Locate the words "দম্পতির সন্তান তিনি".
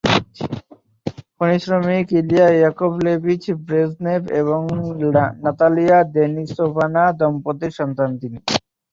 7.19-8.37